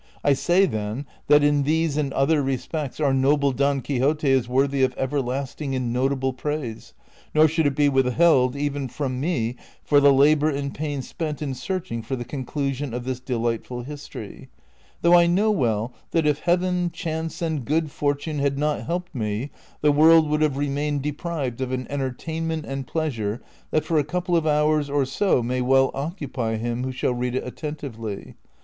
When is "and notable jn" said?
5.75-6.63